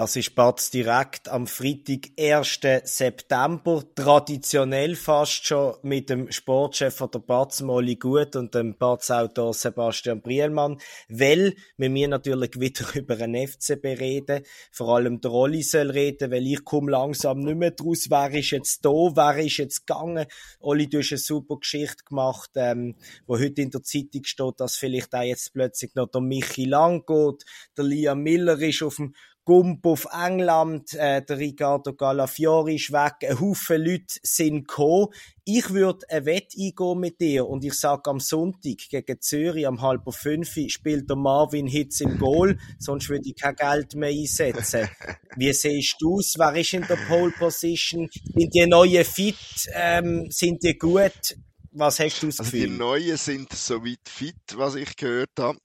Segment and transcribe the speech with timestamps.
[0.00, 2.60] Das ist Batz direkt am Freitag, 1.
[2.84, 3.84] September.
[3.94, 10.22] Traditionell fast schon mit dem Sportchef von der Batz, Molly Gut, und dem Batz-Autor Sebastian
[10.22, 10.80] Brielmann.
[11.10, 14.42] Weil wir mir natürlich wieder über einen FCB reden.
[14.72, 18.06] Vor allem der Rolli soll reden, weil ich komme langsam nicht mehr draus.
[18.08, 18.88] Wer ist jetzt da?
[18.88, 20.24] Wer ist jetzt gegangen?
[20.60, 22.94] Olli, du hast eine super Geschichte gemacht, ähm,
[23.26, 27.04] wo heute in der Zeitung steht, dass vielleicht auch jetzt plötzlich noch der Michi Lang
[27.04, 27.44] geht.
[27.76, 29.14] Der Liam Miller ist auf dem
[29.50, 35.08] Gump auf England, äh, der Riccardo Galafiori ist weg, ein Haufen Leute sind gekommen.
[35.44, 39.82] Ich würde ein Wett eingehen mit dir und ich sage am Sonntag gegen Zürich am
[39.82, 44.88] halb fünf spielt der Marvin Hitz im Goal, sonst würde ich kein Geld mehr einsetzen.
[45.36, 46.36] Wie siehst du es?
[46.38, 48.08] Wer ist in der Pole Position?
[48.32, 49.34] Sind die neuen fit?
[49.74, 51.36] Ähm, sind die gut?
[51.72, 52.60] Was hast du das Gefühl?
[52.60, 55.58] Also die Neuen sind soweit fit, was ich gehört habe.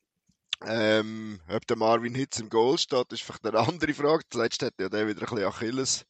[0.66, 4.24] Ähm, ob der Marvin Hitz im Goal steht, ist vielleicht eine andere Frage.
[4.30, 6.06] Zuletzt hat ja der wieder ein bisschen Achilles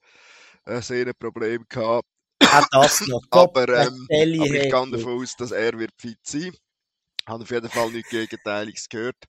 [0.65, 2.07] äh, sehr ein Problem gehabt.
[2.41, 3.21] Auch das noch.
[3.31, 6.55] aber, ähm, aber ich gehe davon aus, dass er wird fit sein.
[7.27, 9.25] Habe auf jeden Fall nichts Gegenteiliges gehört.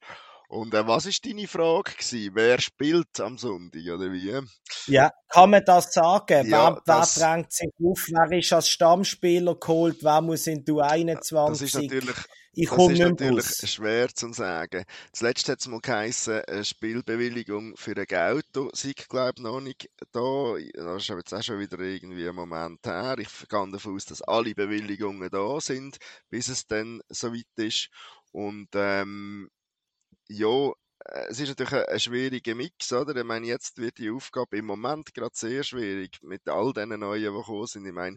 [0.48, 2.30] Und äh, was ist deine Frage gewesen?
[2.34, 4.38] Wer spielt am Sonntag oder wie?
[4.86, 6.48] Ja, kann man das sagen?
[6.48, 8.06] Ja, wer, das, wer drängt sich auf?
[8.08, 9.98] Wer ist als Stammspieler geholt?
[10.02, 11.72] Wer muss in du 21?
[11.72, 12.16] Das ist natürlich
[12.58, 13.70] ich das ist natürlich raus.
[13.70, 14.84] schwer zu sagen.
[15.12, 19.90] Zuletzt hat es mal geheißen, eine Spielbewilligung für ein Auto sei, glaube ich, noch nicht
[20.12, 20.54] da.
[20.74, 23.16] Das ist jetzt auch schon wieder irgendwie ein Moment her.
[23.18, 25.98] Ich gehe davon aus, dass alle Bewilligungen da sind,
[26.30, 27.90] bis es dann soweit ist.
[28.32, 29.50] Und ähm,
[30.28, 30.72] ja,
[31.28, 33.14] es ist natürlich ein, ein schwieriger Mix, oder?
[33.16, 37.20] Ich meine, jetzt wird die Aufgabe im Moment gerade sehr schwierig mit all diesen Neuen,
[37.22, 37.86] die gekommen sind.
[37.86, 38.16] Ich meine,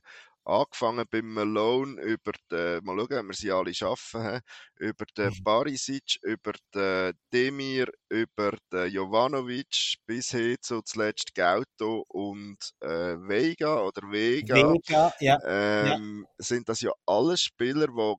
[0.50, 4.39] angefangen beim Malone über den, mal schauen, ob wir sie alle schaffen,
[4.77, 5.43] über den mhm.
[5.43, 13.82] Barisic, über den Demir, über den Jovanovic, bis hin zu zuletzt Gauto und äh, Vega
[13.82, 14.55] oder Vega.
[14.55, 15.37] Vega, ja.
[15.45, 16.43] Ähm, ja.
[16.43, 18.16] Sind das ja alle Spieler, die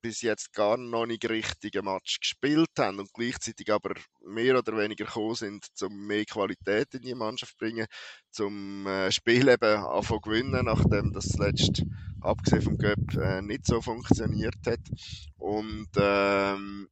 [0.00, 5.06] bis jetzt gar noch nicht richtigen Match gespielt haben und gleichzeitig aber mehr oder weniger
[5.06, 7.86] gekommen sind, um mehr Qualität in die Mannschaft zu bringen,
[8.30, 11.82] zum äh, Spiel eben anfangen gewinnen, nachdem das zuletzt,
[12.20, 14.80] abgesehen vom Göpp, äh, nicht so funktioniert hat.
[15.38, 16.88] Und ähm,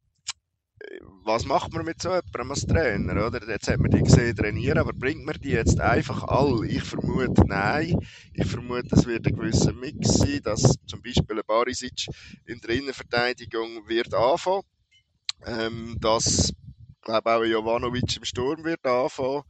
[1.23, 3.47] was macht man mit so jemandem als Trainer, oder?
[3.47, 6.67] Jetzt hat man die gesehen trainieren, aber bringt man die jetzt einfach alle?
[6.67, 7.97] Ich vermute, nein.
[8.33, 12.07] Ich vermute, es wird ein gewisser Mix sein, dass zum Beispiel ein Barisic
[12.45, 14.63] in der Innenverteidigung wird anfangen.
[15.45, 16.53] Ähm, dass,
[17.01, 19.43] glaube auch Jovanovic im Sturm wird anfangen.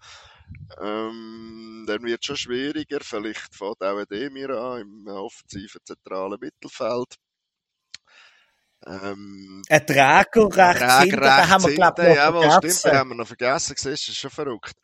[0.80, 3.00] Ähm, dann wird es schon schwieriger.
[3.02, 7.16] Vielleicht fährt auch Demir an im offensiven zentralen Mittelfeld.
[8.86, 10.26] Ähm, ein Träger
[10.58, 12.80] rechts hinten, den haben wir, glaube ich, noch jawohl, vergessen.
[12.80, 14.76] stimmt, den haben wir noch vergessen, siehst, das ist schon verrückt.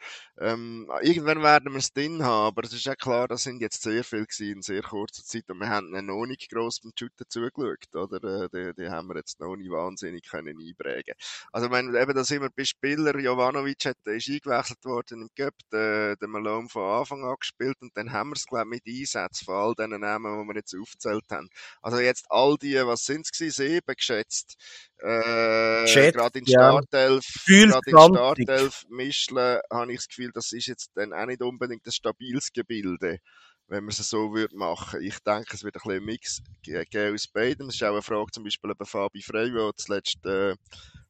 [0.41, 3.81] Ähm, irgendwann werden wir es drin haben, aber es ist ja klar, das sind jetzt
[3.83, 7.25] sehr viel gewesen in sehr kurzer Zeit und wir haben noch nicht gross beim Shooten
[7.27, 8.45] zugeschaut, oder?
[8.45, 11.16] Äh, die, die haben wir jetzt noch nicht wahnsinnig können einprägen.
[11.51, 15.29] Also, ich meine, eben, da sind wir bei Spieler, Jovanovic hat, ist eingewechselt worden im
[15.35, 18.81] Cup, der, der Malone von Anfang an gespielt und dann haben wir es, glaube ich,
[18.85, 21.49] mit Einsätzen von all diesen Namen, die wir jetzt aufgezählt haben.
[21.81, 23.51] Also jetzt all die, was sind es gewesen?
[23.59, 24.55] Sieben geschätzt.
[25.01, 27.79] Äh, gerade in Startelf, ja.
[27.79, 31.85] gerade in Startelf Mischle habe ich das Gefühl, das ist jetzt dann auch nicht unbedingt
[31.85, 33.19] ein stabiles Gebilde,
[33.67, 35.01] wenn man es so würde machen.
[35.01, 37.69] Ich denke, es wird ein bisschen ein Mix geben aus beiden.
[37.69, 40.55] Es ist auch eine Frage zum Beispiel über Fabi Frey, der zuletzt äh,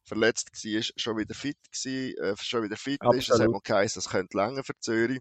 [0.04, 3.22] verletzt war, schon wieder fit war, äh, schon wieder fit Absolut.
[3.22, 3.30] ist.
[3.30, 5.20] Es hat mal geheißen, es könnte länger für Zürich.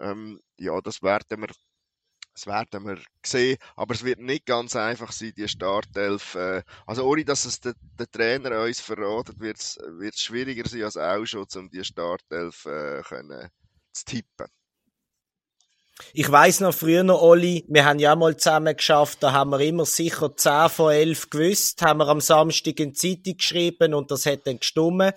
[0.00, 1.48] Ähm, ja, das werden wir
[2.34, 6.34] das werden wir sehen, aber es wird nicht ganz einfach sein, die Startelf.
[6.34, 10.96] Äh, also ohne, dass es der, der Trainer uns verratet, wird es schwieriger sein als
[10.96, 13.48] auch schon, um die Startelf äh, können,
[13.92, 14.46] zu tippen.
[16.14, 19.60] Ich weiß noch früher noch, Oli, wir haben ja mal zusammen geschafft, da haben wir
[19.60, 24.10] immer sicher 10 von 11 gewusst, haben wir am Samstag in die Zeitung geschrieben und
[24.10, 25.12] das hat dann gestummen.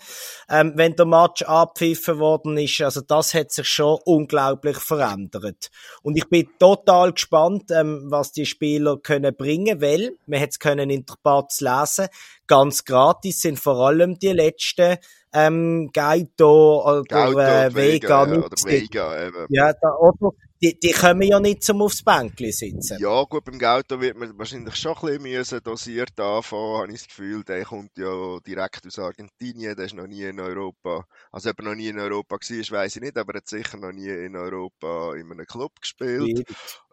[0.49, 5.69] Ähm, wenn der Match abpfiffen worden ist, also das hat sich schon unglaublich verändert.
[6.01, 10.89] Und ich bin total gespannt, ähm, was die Spieler können bringen, weil, wir hat können
[10.89, 12.07] in der Batz lesen,
[12.47, 14.97] ganz gratis sind vor allem die letzten
[15.35, 19.45] ähm, Gaito oder Gauto, äh, Vega, Vega, oder Vega eben.
[19.49, 20.31] Ja, da, oder
[20.61, 22.97] die, die kommen ja nicht zum aufs Bänkli sitzen.
[22.99, 27.07] Ja, gut, beim Gauto wird man wahrscheinlich schon ein bisschen dosiert anfangen, habe ich das
[27.07, 27.43] Gefühl.
[27.43, 31.65] Der kommt ja direkt aus Argentinien, der ist noch nie in Europa, also ob er
[31.65, 34.35] noch nie in Europa war, weiß ich nicht, aber er hat sicher noch nie in
[34.35, 36.43] Europa in einem Club gespielt.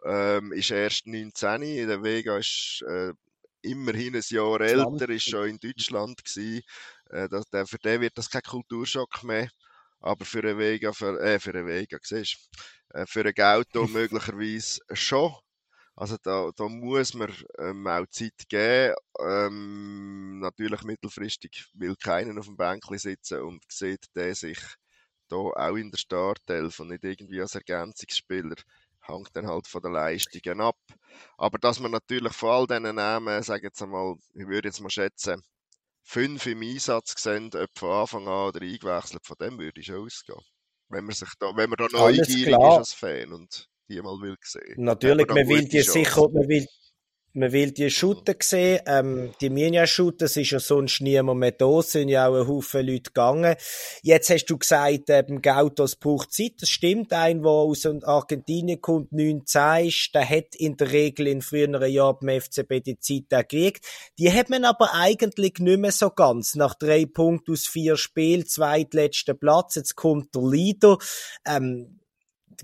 [0.05, 3.13] Ähm, ist erst 19, in der Vega ist äh,
[3.61, 6.61] immerhin ein Jahr älter, ist schon in Deutschland gewesen.
[7.09, 9.47] Äh, das, der, für den wird das kein Kulturschock mehr.
[10.03, 12.49] Aber für einen Vega, für, äh, für einen Vega, siehst
[12.89, 15.33] äh, für ein Auto möglicherweise schon.
[15.95, 18.95] Also da, da muss man ähm, auch Zeit geben.
[19.19, 24.59] Ähm, natürlich mittelfristig will keiner auf dem Bänkli sitzen und sieht der sich
[25.29, 28.55] da auch in der Startelf und nicht irgendwie als Ergänzungsspieler
[29.01, 30.77] hängt dann halt von den Leistungen ab.
[31.37, 34.89] Aber dass man natürlich von all diesen Namen, sage jetzt einmal, ich würde jetzt mal
[34.89, 35.43] schätzen,
[36.03, 40.05] fünf im Einsatz sehen, ob von Anfang an oder eingewechselt, von dem würde ich schon
[40.05, 40.39] ausgehen.
[40.89, 44.35] Wenn man sich da, wenn man da neugierig ist als Fan und die mal will
[44.41, 44.75] sehen.
[44.77, 46.65] Natürlich, man will die sicher, man will,
[47.33, 48.81] man will die Shooter sehen.
[48.85, 53.03] Ähm, die Minia-Shooter ist ja sonst niemand mehr da, sind ja auch ein Haufen Leute
[53.03, 53.55] gegangen.
[54.03, 56.53] Jetzt hast du gesagt, ähm, Gautos braucht Zeit.
[56.61, 57.11] Das stimmt.
[57.11, 62.17] Ein, der aus Argentinien kommt, 19 ist, der hat in der Regel in früheren Jahren
[62.21, 63.85] beim FCB die Zeit gekriegt.
[64.19, 66.55] Die hat man aber eigentlich nicht mehr so ganz.
[66.55, 69.75] Nach drei Punkten aus vier Spielen, zweitletzter Platz.
[69.75, 70.97] Jetzt kommt der Leader.
[71.45, 71.99] Ähm,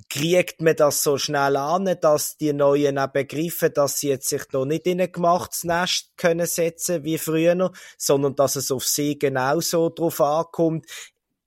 [0.09, 4.45] kriegt man das so schnell an, dass die Neuen auch begreifen, dass sie jetzt sich
[4.45, 9.18] da nicht in ein gemachtes Nest können setzen wie früher, sondern dass es auf sie
[9.18, 10.86] genauso drauf ankommt.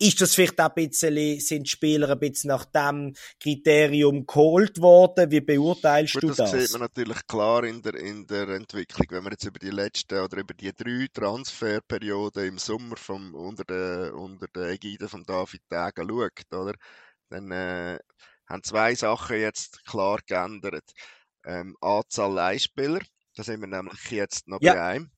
[0.03, 4.81] Ist das vielleicht auch ein bisschen, sind die Spieler ein bisschen nach dem Kriterium geholt
[4.81, 5.31] worden?
[5.31, 6.51] Wie beurteilst Gut, du das?
[6.51, 9.07] Das sieht man natürlich klar in der, in der Entwicklung.
[9.11, 13.63] Wenn man jetzt über die letzten oder über die drei Transferperioden im Sommer vom, unter
[13.63, 16.75] der, unter der Ägide von David Degen schaut, oder?
[17.31, 17.99] Dann, äh,
[18.53, 20.85] haben zwei Sachen jetzt klar geändert.
[21.45, 23.01] Ähm, Anzahl Leihspieler,
[23.35, 24.75] da sind wir nämlich jetzt noch ja.
[24.75, 25.11] bei einem.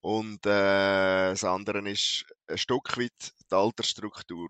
[0.00, 4.48] Und äh, das andere ist ein Stück weit die Altersstruktur.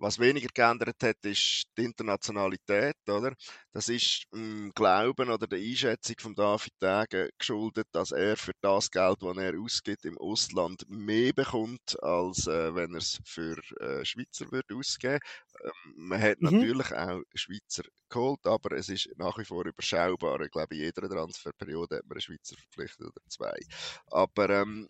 [0.00, 3.34] Was weniger geändert hat, ist die Internationalität, oder?
[3.70, 8.90] Das ist dem Glauben oder der Einschätzung von David Degen geschuldet, dass er für das
[8.90, 14.02] Geld, das er ausgibt im Ausland, mehr bekommt, als äh, wenn er es für äh,
[14.02, 15.20] Schweizer würde ausgeben.
[15.62, 16.50] Ähm, man hat mhm.
[16.50, 20.40] natürlich auch Schweizer geholt, aber es ist nach wie vor überschaubar.
[20.40, 23.58] Ich glaube, in jeder Transferperiode hat man einen Schweizer verpflichtet oder zwei.
[24.06, 24.88] Aber ähm,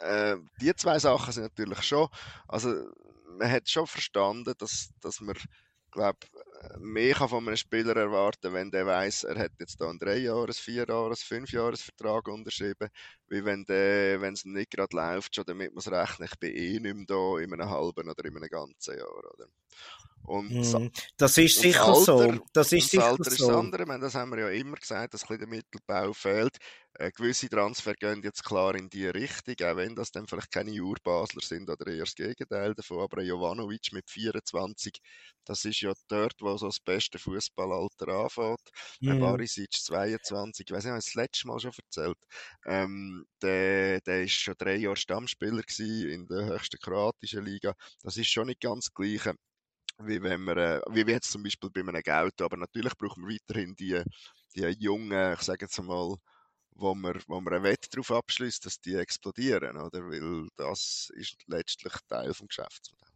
[0.00, 2.08] äh, die zwei Sachen sind natürlich schon,
[2.46, 2.88] also
[3.38, 5.36] man hat schon verstanden, dass, dass man,
[5.90, 6.18] glaube
[6.78, 10.18] mehr kann von einem Spieler erwarten, wenn der weiß, er hat jetzt da einen drei
[10.18, 12.88] Jahres, vier Jahres, fünf Jahres Vertrag unterschrieben,
[13.34, 16.54] wie wenn der, wenn es nicht gerade läuft, schon damit man es rechnet, ich bin
[16.54, 19.46] eh nicht mehr da in einem halben oder in einem ganzen Jahr, oder?
[20.26, 22.38] Und mm, das ist sicher Alter, so.
[22.54, 23.48] Das ist sicher Alter ist so.
[23.48, 23.84] das andere.
[23.84, 26.56] Meine, das haben wir ja immer gesagt, dass ein der Mittelbau fehlt.
[26.94, 30.72] Äh, gewisse Transfer gehen jetzt klar in die Richtung, auch wenn das dann vielleicht keine
[30.80, 33.00] Urbasler sind oder eher das Gegenteil davon.
[33.00, 34.94] Aber Jovanovic mit 24,
[35.44, 38.70] das ist ja dort, wo so das beste Fußballalter anfängt.
[39.00, 39.20] Mm.
[39.20, 42.18] Barisic 22, ich weiß nicht, habe ich das letzte Mal schon erzählt.
[42.64, 47.74] Ähm, der, der ist schon drei Jahre Stammspieler in der höchsten kroatischen Liga.
[48.02, 49.34] Das ist schon nicht ganz das Gleiche
[49.98, 53.30] wie wenn man, äh, wie jetzt zum Beispiel bei einem Geld, aber natürlich braucht man
[53.30, 54.02] weiterhin die,
[54.54, 56.16] die jungen, ich sage jetzt mal,
[56.72, 60.00] wo man, wo man einen Wett darauf abschließt, dass die explodieren, oder?
[60.00, 63.13] Weil das ist letztlich Teil des Geschäftsmodells.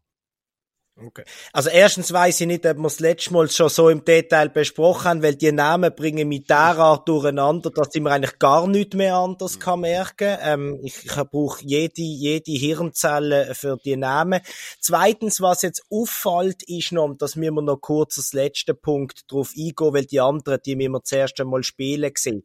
[1.00, 1.22] Okay.
[1.52, 5.04] Also erstens weiß ich nicht, ob wir das letzte Mal schon so im Detail besprochen
[5.04, 9.14] haben, weil die Namen bringen mich derart durcheinander, dass ich mir eigentlich gar nichts mehr
[9.14, 9.60] anders mhm.
[9.60, 10.38] kann merken.
[10.42, 14.40] Ähm, ich ich brauche jede, jede Hirnzelle für die Namen.
[14.80, 19.94] Zweitens, was jetzt auffällt, ist noch, dass wir noch kurz als letzten Punkt drauf eingehen,
[19.94, 22.42] weil die anderen, die wir zuerst einmal spielen sehen.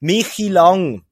[0.00, 1.04] Michi Lang,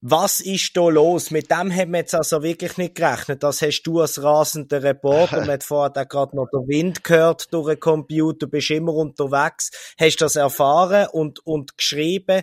[0.00, 1.32] was ist da los?
[1.32, 3.42] Mit dem haben wir jetzt also wirklich nicht gerechnet.
[3.42, 5.40] Das hast du als rasender Reporter.
[5.40, 8.46] Man hat vorher gerade noch den Wind gehört durch den Computer.
[8.46, 9.70] Du bist immer unterwegs.
[9.98, 12.42] Hast das erfahren und, und geschrieben.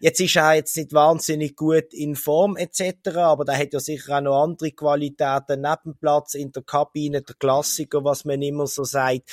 [0.00, 3.16] Jetzt ist er jetzt nicht wahnsinnig gut in Form etc.
[3.18, 7.36] Aber der hat ja sicher auch noch andere Qualitäten neben Platz in der Kabine, der
[7.36, 9.30] Klassiker, was man immer so sagt.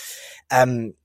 [0.51, 0.96] Ähm,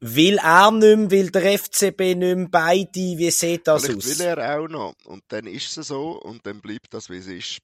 [0.00, 4.18] Will er nicht mehr, will der FCB nicht mehr, beide, wie sieht das Vielleicht aus?
[4.18, 4.94] will er auch noch.
[5.06, 7.58] Und dann ist es so und dann bleibt das, wie es ist.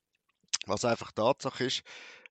[0.67, 1.83] Was einfach Tatsache ist,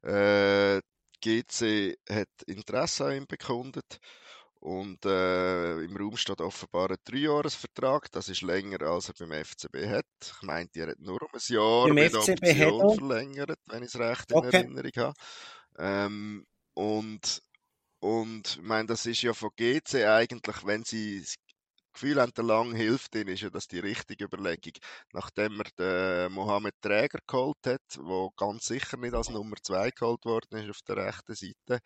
[0.04, 0.82] äh,
[1.22, 4.00] GC hat Interesse an ihm bekundet.
[4.60, 8.10] Und äh, im Raum steht offenbar ein Dreijahresvertrag.
[8.12, 10.06] Das ist länger, als er beim FCB hat.
[10.22, 13.90] Ich meinte, er hat nur um ein Jahr Im mit FCB Option verlängert, wenn ich
[13.94, 14.56] es recht in okay.
[14.58, 15.14] Erinnerung habe.
[15.78, 16.46] Ähm,
[16.76, 17.42] und
[18.04, 21.36] Und ich meine, das ist ja von GC eigentlich, wenn sie das
[21.94, 24.74] Gefühl haben, der Lang hilft ihnen, ist ja das die richtige Überlegung.
[25.14, 25.70] Nachdem er
[26.28, 30.70] den Mohamed Träger geholt hat, wo ganz sicher nicht als Nummer 2 geholt worden ist
[30.70, 31.80] auf der rechten Seite.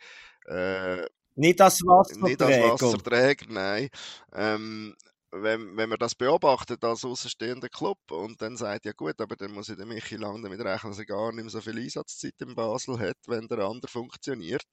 [0.47, 1.05] Äh,
[1.35, 2.47] nicht als Wasserträger.
[2.47, 3.89] Nicht als Wasserträger, nein.
[4.33, 4.95] Ähm,
[5.43, 9.51] wenn, wenn man das beobachtet als außenstehender Club und dann sagt, ja gut, aber dann
[9.51, 12.35] muss ich den Michi Lang damit rechnen, dass er gar nicht mehr so viel Einsatzzeit
[12.39, 14.65] in Basel hat, wenn der andere funktioniert,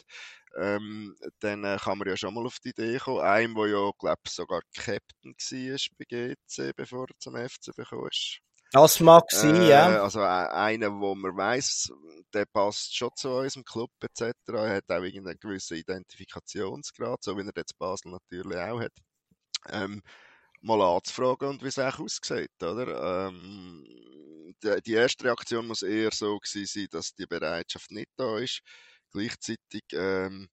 [0.56, 3.21] ähm, dann äh, kann man ja schon mal auf die Idee kommen.
[3.21, 8.09] Einem, der ja, glaube ich, sogar Captain war bei GC, bevor er zum FC bekommen
[8.11, 8.40] ist.
[8.75, 10.02] Das mag sein, äh, ja.
[10.02, 11.92] Also äh, einer, wo man weiß,
[12.33, 14.35] der passt schon zu unserem Club etc.
[14.49, 18.92] Er hat auch irgendeinen gewissen Identifikationsgrad, so wie er jetzt Basel natürlich auch hat.
[19.71, 20.02] Ähm,
[20.64, 23.28] mal anzufragen und wie es auch aussieht, oder?
[23.28, 23.85] Ähm,
[24.87, 28.61] die, erste Reaktion muss eher so gewesen sein, dass die Bereitschaft nicht da ist.
[29.12, 30.49] Gleichzeitig ähm,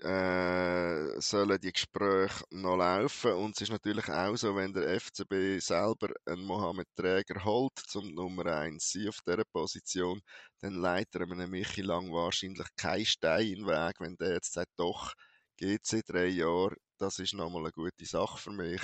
[0.00, 5.60] äh, sollen die Gespräche noch laufen und es ist natürlich auch so, wenn der FCB
[5.60, 10.20] selber einen Mohamed Träger holt zum Nummer 1 sein auf dieser Position,
[10.60, 15.12] dann leitet einem Michi Lang wahrscheinlich keinen Stein Weg, wenn der jetzt sagt, doch,
[15.56, 18.82] geht GC drei Jahre, das ist nochmal eine gute Sache für mich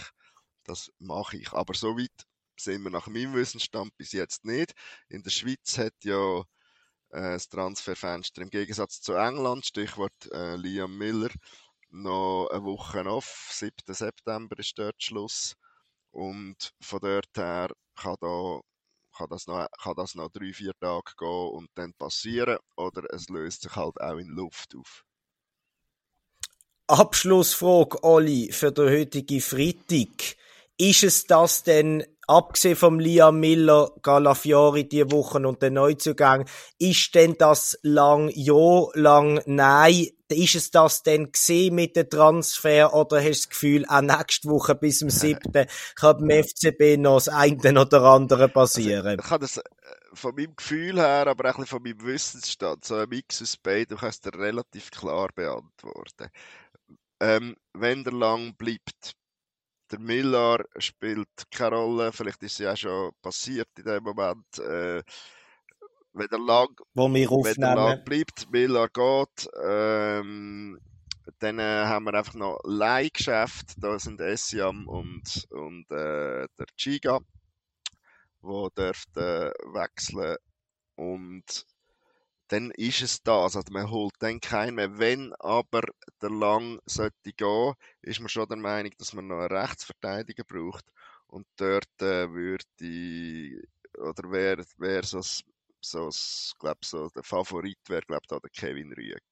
[0.69, 1.53] das mache ich.
[1.53, 2.27] Aber so weit
[2.61, 4.73] sind wir nach meinem Wissensstand bis jetzt nicht.
[5.09, 6.41] In der Schweiz hat ja
[7.11, 11.31] äh, das Transferfenster im Gegensatz zu England, Stichwort äh, Liam Miller,
[11.91, 13.49] noch eine Woche auf.
[13.51, 13.73] 7.
[13.87, 15.55] September ist dort Schluss.
[16.11, 18.61] Und von dort her kann, da,
[19.17, 22.59] kann, das noch, kann das noch drei, vier Tage gehen und dann passieren.
[22.77, 25.05] Oder es löst sich halt auch in Luft auf.
[26.89, 30.38] Abschlussfrage, Olli, für den heutigen Freitag.
[30.81, 37.17] Ist es das denn, abgesehen vom Liam Miller, Galafiori die Wochen und den Neuzugang, ist
[37.17, 40.11] denn das lang ja, lang nein?
[40.31, 44.49] Ist es das denn gesehen mit dem Transfer oder hast du das Gefühl, auch nächste
[44.51, 45.41] Woche bis zum 7.
[45.97, 49.07] kann beim FCB noch das eine oder andere passieren?
[49.07, 49.63] Also, ich kann das äh,
[50.13, 53.97] von meinem Gefühl her, aber auch von meinem Wissensstand, so ein Mix aus beiden, du
[53.97, 56.29] kannst dir relativ klar beantworten.
[57.21, 59.17] Ähm, wenn der lang bleibt,
[59.91, 64.59] der Miller spielt keine Rolle, vielleicht ist es ja schon passiert in dem Moment.
[64.59, 65.03] Äh,
[66.13, 70.79] wenn er lang, wenn er lang bleibt, Miller geht, ähm,
[71.39, 73.75] dann äh, haben wir einfach noch Leihgeschäft.
[73.79, 77.21] Da sind Essiam und, und äh, der Chiga,
[78.41, 80.37] wo dürfte wechseln
[80.97, 81.65] und
[82.49, 83.57] dann ist es das.
[83.57, 84.99] Also man holt dann keinen mehr.
[84.99, 85.83] Wenn aber
[86.21, 90.85] der Lang sollte gehen, ist man schon der Meinung, dass man noch einen Rechtsverteidiger braucht.
[91.27, 93.63] Und dort äh, würde
[93.99, 95.21] oder wäre wär so,
[95.81, 96.11] so,
[96.59, 99.23] glaub, so der Favorit wäre, glaube ich, der Kevin Rüegg.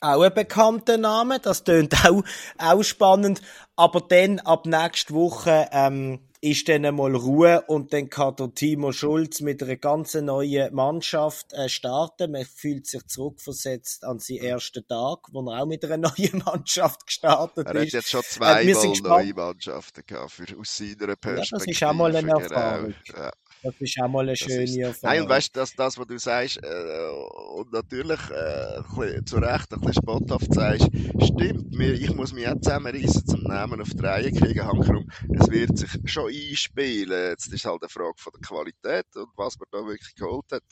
[0.00, 2.24] Auch ein bekannter Name, das tönt auch,
[2.58, 3.40] auch spannend.
[3.76, 8.90] Aber dann ab nächster Woche ähm, ist dann einmal Ruhe und dann kann der Timo
[8.90, 12.32] Schulz mit einer ganz neuen Mannschaft äh, starten.
[12.32, 17.06] Man fühlt sich zurückversetzt an seinen ersten Tag, wo er auch mit einer neuen Mannschaft
[17.06, 17.74] gestartet ist.
[17.74, 21.36] Er hat jetzt schon zweimal äh, neue Mannschaften gehabt, für, aus seiner Perspektive.
[21.36, 22.32] Ja, das ist auch mal eine.
[22.32, 22.94] Erfahrung.
[23.06, 23.18] Genau.
[23.22, 23.30] Ja.
[23.62, 24.94] Das ist auch mal eine schöne.
[25.02, 27.10] Nein, und weißt du, das, das, was du sagst, äh,
[27.54, 30.88] und natürlich äh, zu Recht ein bisschen spotthaft sagst,
[31.22, 35.08] stimmt, mir, ich muss mich auch zusammenreißen, zum Namen auf die Reihe kriegen, Hankerum.
[35.38, 37.30] Es wird sich schon einspielen.
[37.30, 40.64] Jetzt ist halt eine Frage von der Qualität und was man da wirklich geholt hat.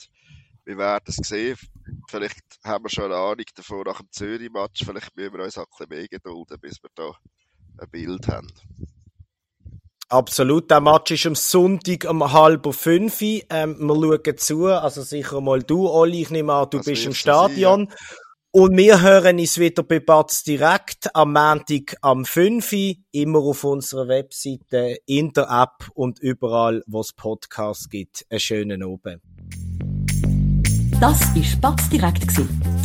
[0.64, 1.56] Wir werden es sehen.
[2.08, 4.84] Vielleicht haben wir schon eine Ahnung davon nach dem Zürich-Match.
[4.84, 7.12] Vielleicht müssen wir uns auch ein bisschen mehr gedulden, bis wir da
[7.78, 8.48] ein Bild haben.
[10.10, 10.68] Absolut.
[10.70, 13.22] Der Match ist am Sonntag um halb fünf.
[13.22, 14.66] Ähm, wir schauen zu.
[14.66, 16.22] Also sicher mal du, Olli.
[16.22, 17.86] Ich nehme an, du das bist im Stadion.
[17.88, 18.16] Sein, ja.
[18.52, 22.74] Und wir hören uns wieder bei Batz direkt am Montag am 5.
[23.12, 28.26] Immer auf unserer Webseite, in der App und überall, wo es Podcasts gibt.
[28.28, 29.22] Einen schönen Abend.
[31.00, 32.26] Das war Batz direkt,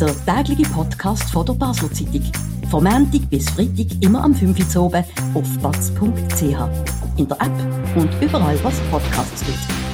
[0.00, 2.22] der tägliche Podcast von der Basel Zeitung.
[2.70, 4.76] Von Montag bis Freitag immer am 5.
[4.76, 5.04] Uhr oben
[5.34, 7.05] auf batz.ch.
[7.16, 9.85] In der App und überall, was Podcasts gibt.